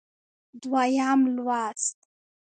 دویم 0.61 1.21
لوست 1.35 1.97